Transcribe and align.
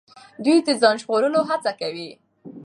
دوی 0.43 0.57
د 0.67 0.69
ځان 0.81 0.95
ژغورلو 1.01 1.39
هڅه 1.49 1.71
کوي. 1.81 2.09